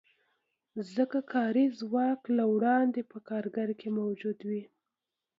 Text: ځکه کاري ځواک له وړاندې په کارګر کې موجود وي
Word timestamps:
ځکه 0.95 1.19
کاري 1.33 1.65
ځواک 1.79 2.21
له 2.37 2.43
وړاندې 2.53 3.01
په 3.11 3.17
کارګر 3.29 3.69
کې 3.79 3.89
موجود 3.99 4.37
وي 4.49 4.63